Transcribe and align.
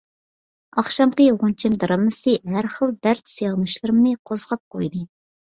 ئاخشامقى 0.81 1.27
غۇنچەم 1.43 1.75
دىرامىسى 1.83 2.33
ھەر 2.55 2.69
خىل 2.79 2.95
دەرد، 3.09 3.23
سېغىنىشلىرىمنى 3.35 4.17
قوزغاپ 4.33 4.65
قويدى. 4.81 5.07